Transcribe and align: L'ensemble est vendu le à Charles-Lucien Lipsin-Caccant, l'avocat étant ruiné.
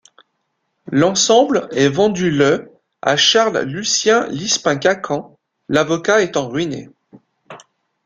L'ensemble 0.91 1.67
est 1.73 1.87
vendu 1.87 2.31
le 2.31 2.71
à 3.03 3.17
Charles-Lucien 3.17 4.25
Lipsin-Caccant, 4.29 5.37
l'avocat 5.69 6.23
étant 6.23 6.47
ruiné. 6.49 6.89